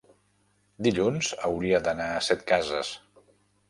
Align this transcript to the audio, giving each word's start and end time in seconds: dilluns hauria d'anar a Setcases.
dilluns 0.87 1.31
hauria 1.51 1.85
d'anar 1.91 2.11
a 2.17 2.27
Setcases. 2.33 2.95